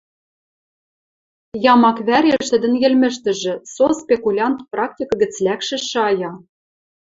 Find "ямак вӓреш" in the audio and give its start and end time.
1.73-2.45